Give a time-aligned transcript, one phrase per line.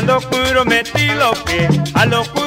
[0.00, 0.64] A lo oscuro
[1.94, 2.39] hice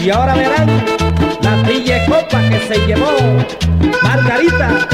[0.00, 0.84] Y ahora verán
[1.42, 3.12] la copa que se llevó
[4.02, 4.88] Margarita.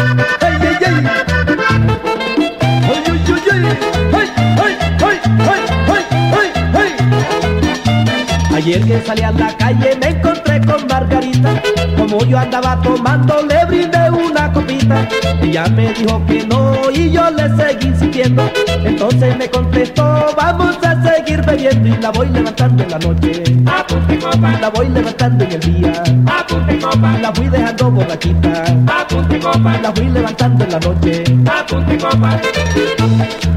[8.55, 11.61] Ayer que salí a la calle me encontré con Margarita.
[11.97, 15.09] Como yo andaba tomando, le brindé una copita.
[15.43, 18.49] Ella me dijo que no y yo le seguí insistiendo.
[18.85, 23.43] Entonces me contestó, vamos a seguir bebiendo y la voy levantando en la noche.
[23.67, 26.03] Apunte copa, La voy levantando en el día.
[26.27, 28.65] apunte copa, La fui dejando borrachita.
[29.01, 31.25] apunte copa, La fui levantando en la noche.
[31.51, 32.41] apunte copa.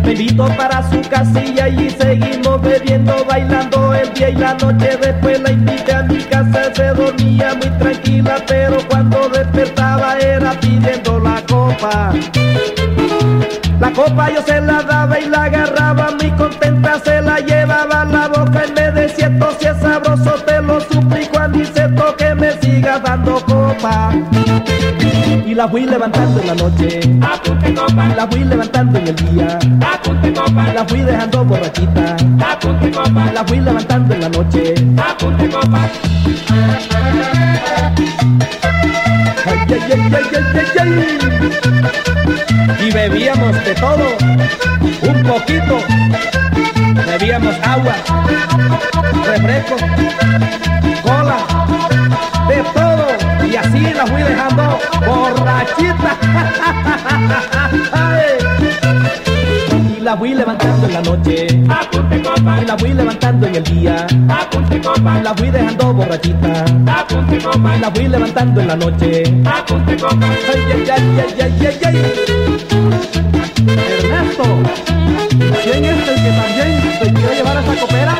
[0.04, 4.98] Me invito para su casilla y seguimos bebiendo, bailando el día y la noche.
[5.02, 11.20] Después la invité a mi casa, se dormía muy tranquila, pero cuando despertaba era pidiendo
[11.20, 12.14] la copa.
[13.80, 18.06] La copa yo se la daba y la agarraba muy contenta, se la llevaba a
[18.06, 22.52] la boca y me decía, esto si es sabroso, te lo suplico, aniceto, que me
[22.60, 24.12] sigas dando copa.
[25.46, 29.60] Y la fui levantando en la noche, Apunte copa, la fui levantando en el día.
[29.94, 32.16] apunte copa, La fui dejando borrachita,
[32.52, 34.74] apunte copa, la fui levantando en la noche.
[34.98, 35.90] apunte copa.
[42.80, 44.18] Y bebíamos de todo,
[45.02, 45.80] un poquito.
[47.06, 47.96] Bebíamos agua,
[49.26, 49.76] refresco,
[51.04, 51.38] cola,
[52.48, 53.08] de todo.
[53.48, 56.18] Y así la fui dejando borrachita.
[60.08, 61.48] La fui levantando en la noche.
[61.70, 64.08] Apunte copa, Y la fui levantando en el día.
[64.30, 66.64] apunte copa, La fui dejando borrachita.
[66.88, 69.24] apunte copa, La fui levantando en la noche.
[69.46, 70.28] apunte copa.
[70.54, 71.96] Ay, ay, ay, ay, ay, ay, ay.
[74.00, 74.46] Ernesto,
[75.64, 78.16] ¿quién es el que también se quiere llevar a esa copera?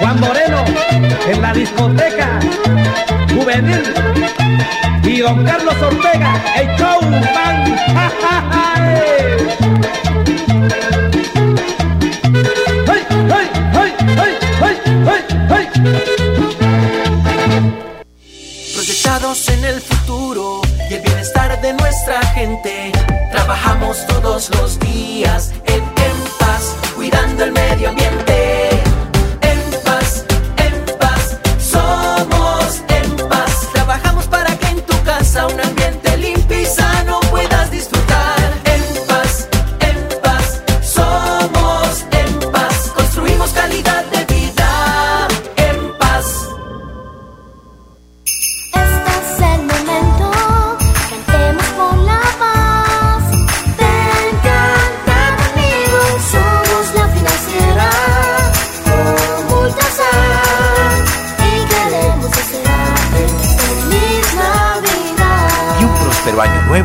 [0.00, 0.64] Juan Moreno
[1.26, 2.38] en la discoteca
[3.34, 3.82] juvenil
[5.02, 7.76] y don Carlos Ortega, el showman.
[7.94, 8.64] ¡Ja, ja!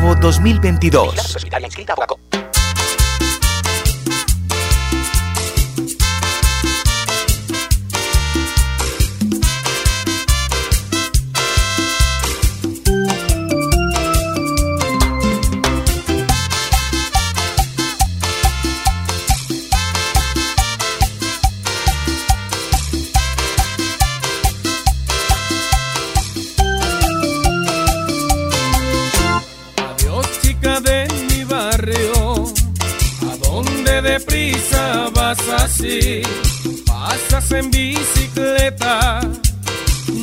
[0.00, 2.29] Nuevo 2022.
[35.30, 36.22] Vas así?
[36.86, 39.20] Pasas en bicicleta,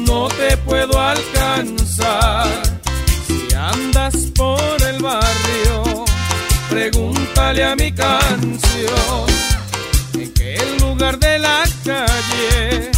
[0.07, 2.47] no te puedo alcanzar.
[3.27, 6.05] Si andas por el barrio,
[6.69, 9.25] pregúntale a mi canción,
[10.13, 12.91] en qué lugar de la calle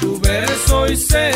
[0.00, 1.32] tu verso hoy se.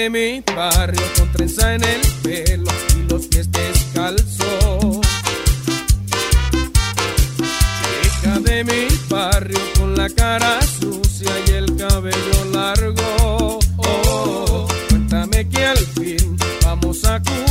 [0.00, 5.00] De mi barrio con trenza en el pelo y los pies descalzos.
[8.02, 13.58] Chica de mi barrio con la cara sucia y el cabello largo.
[13.76, 17.49] Oh, cuéntame que al fin vamos a jugar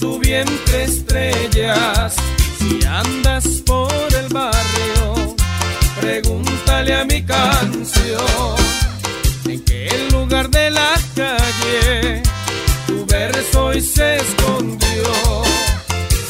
[0.00, 2.16] tu vientre estrellas.
[2.58, 5.36] Si andas por el barrio,
[6.00, 8.56] pregúntale a mi canción.
[9.44, 12.22] En qué lugar de la calle
[12.86, 15.04] tu verso hoy se escondió.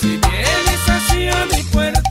[0.01, 2.10] Si vienes hacia mi puerta,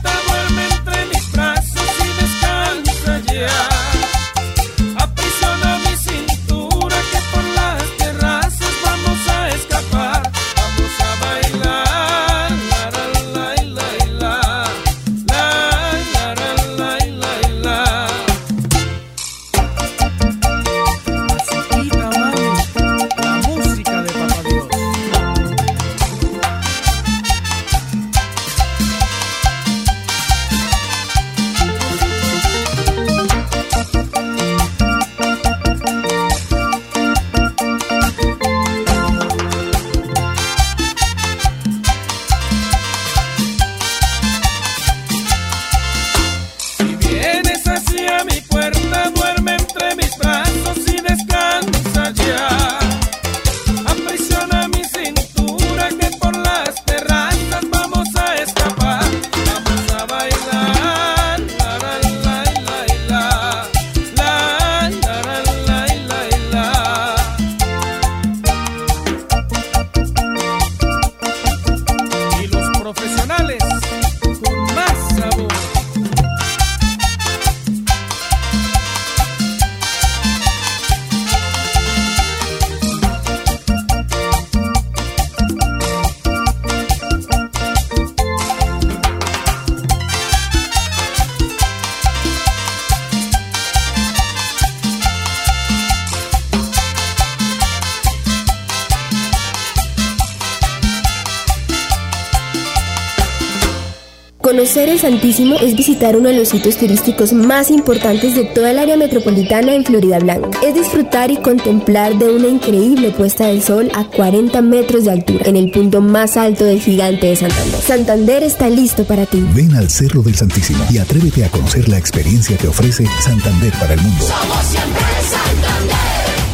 [104.70, 108.78] Conocer el Santísimo es visitar uno de los sitios turísticos más importantes de toda el
[108.78, 110.48] área metropolitana en Florida Blanca.
[110.62, 115.46] Es disfrutar y contemplar de una increíble puesta del sol a 40 metros de altura,
[115.46, 117.80] en el punto más alto del gigante de Santander.
[117.80, 119.44] Santander está listo para ti.
[119.54, 123.94] Ven al Cerro del Santísimo y atrévete a conocer la experiencia que ofrece Santander para
[123.94, 124.24] el mundo.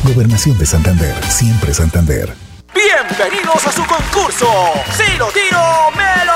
[0.05, 2.33] Gobernación de Santander, siempre Santander.
[2.73, 4.47] Bienvenidos a su concurso.
[4.97, 5.61] Si lo tiro,
[5.97, 6.36] me lo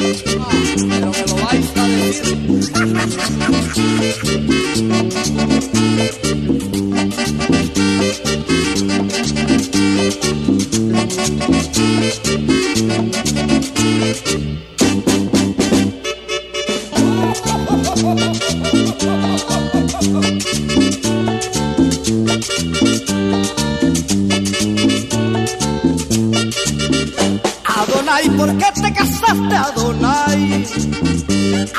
[0.00, 1.12] Pero me lo
[1.44, 2.40] vais a decir.
[28.82, 30.66] Te casaste, Adonai?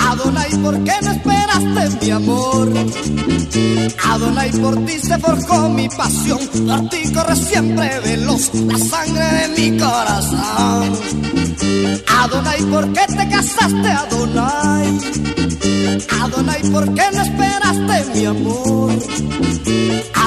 [0.10, 2.70] Adonai, ¿por qué no esperaste mi amor?
[4.10, 9.48] Adonai, por ti se forjó mi pasión, por ti corre siempre veloz la sangre de
[9.72, 10.98] mi corazón.
[12.22, 15.00] Adonai, ¿por qué te casaste, Adonai?
[16.22, 18.92] Adonai, ¿por qué no esperaste mi amor?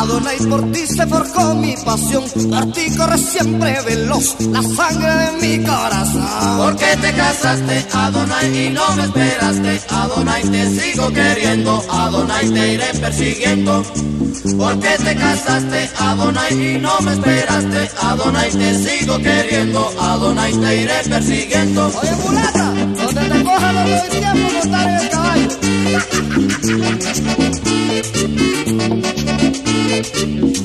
[0.04, 5.32] Adonai, por ti se forjó mi pasión, por ti corre siempre veloz la sangre de
[5.40, 6.26] mi corazón.
[6.58, 9.80] ¿Por qué te casaste, Adonai, y no me esperaste?
[9.88, 13.82] Adonai, te sigo queriendo, Adonai, te iré persiguiendo.
[14.58, 17.90] ¿Por qué te casaste, Adonai, y no me esperaste?
[18.02, 21.86] Adonai, te sigo queriendo, Adonai, te iré persiguiendo.
[21.86, 25.48] Oye, mulata, donde te coja no doy tiempo montar el caballo.
[29.94, 30.63] Música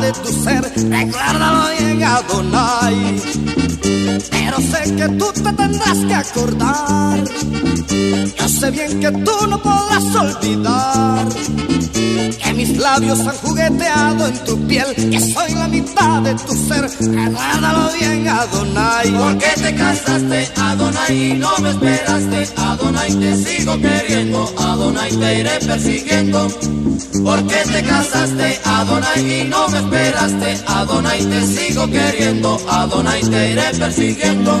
[0.00, 0.62] de tu ser.
[0.62, 3.20] Recuérdalo bien, Adonai.
[4.30, 7.09] Pero sé que tú te tendrás que acordar.
[8.72, 11.26] Bien que tú no podrás olvidar
[12.42, 16.82] que mis labios han jugueteado en tu piel, que soy la mitad de tu ser.
[16.82, 19.10] Recuérdalo bien, Adonai.
[19.10, 22.48] ¿Por qué te casaste, Adonai, y no me esperaste?
[22.56, 26.48] Adonai, te sigo queriendo, Adonai, te iré persiguiendo.
[27.24, 30.58] ¿Por qué te casaste, Adonai, y no me esperaste?
[30.66, 34.60] Adonai, te sigo queriendo, Adonai, te iré persiguiendo.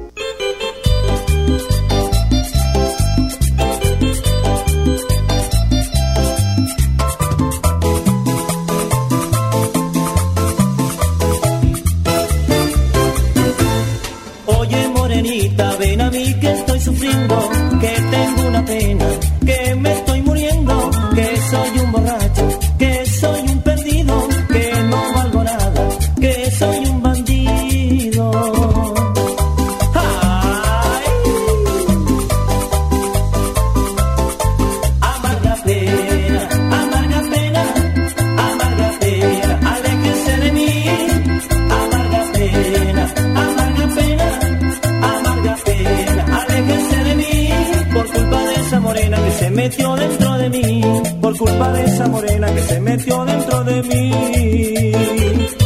[49.61, 50.81] Metió dentro de mí.
[51.21, 55.60] Por culpa de esa morena que se metió dentro de mí.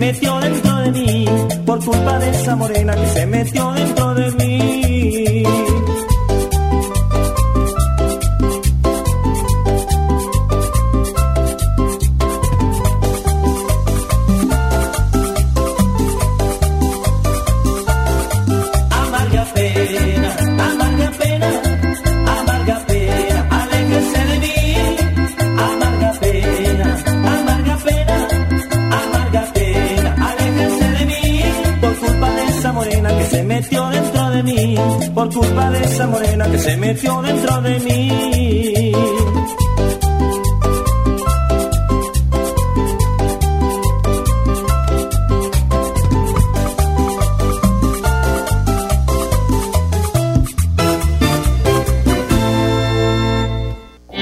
[0.00, 1.24] Metió dentro de mí.
[1.66, 5.79] Por culpa de esa morena que se metió dentro de mí.
[36.92, 38.09] Metió dentro de mí.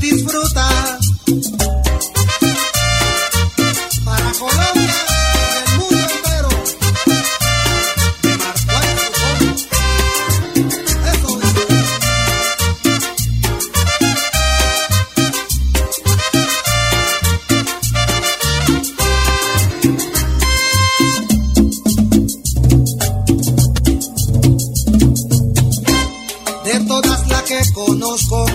[0.00, 0.98] disfruta.
[4.04, 4.94] Para Colombia,
[5.64, 6.48] el mundo entero.
[8.72, 9.30] Marco
[11.12, 11.32] Eso.
[26.64, 28.45] De todas las que conozco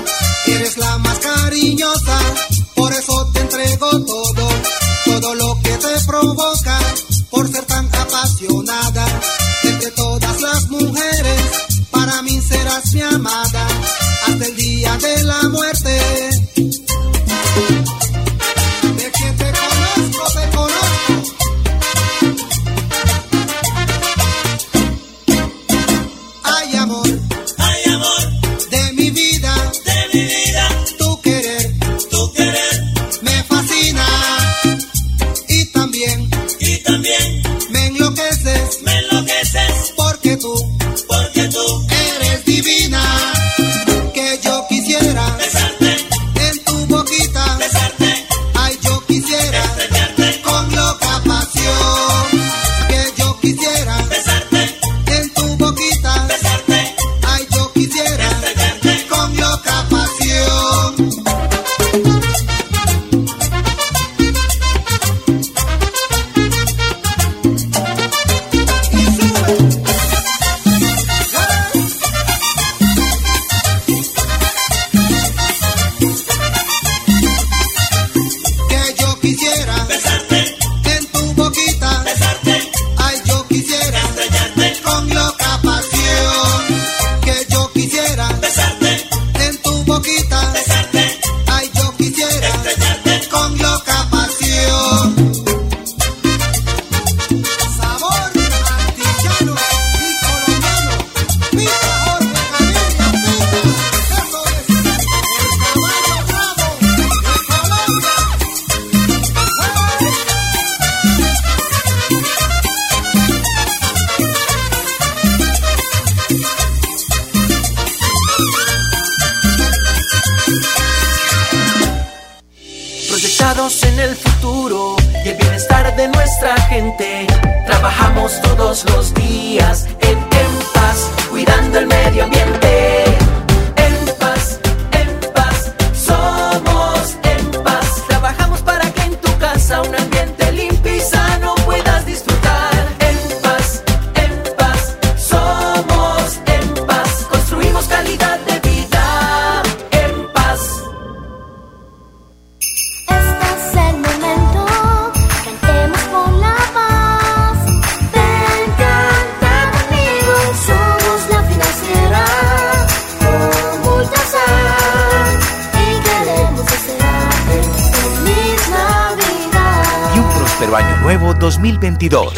[172.10, 172.34] 2022.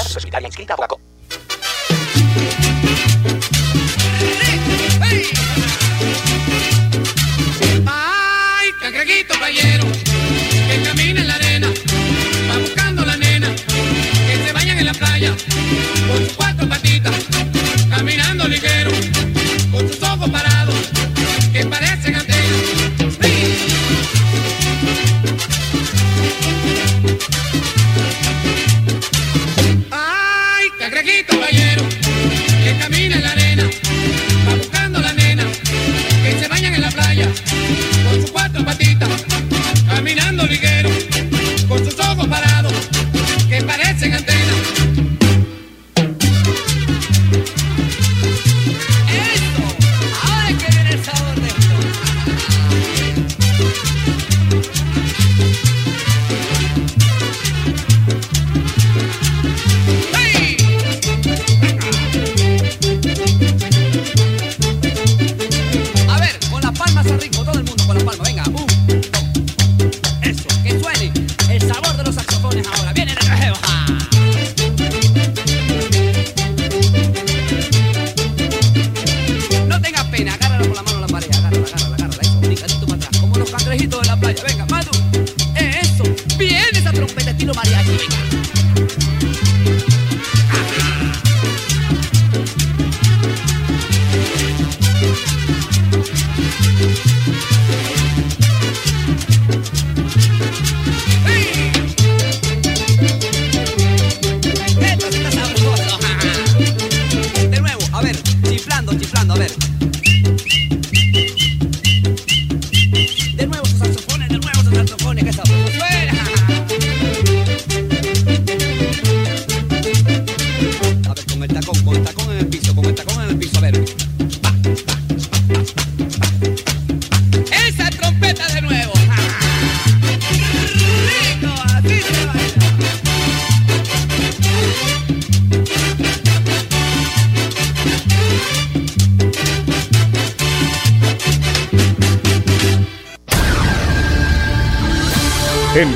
[7.85, 9.85] Ay, cangreguito playero,
[10.67, 11.67] que camina en la arena,
[12.49, 15.33] va buscando la nena, que se bañan en la playa,
[16.09, 17.15] con sus cuatro patitas,
[17.89, 18.91] caminando ligero,
[19.71, 20.75] con sus ojos parados,
[21.53, 22.82] que parecen antenas.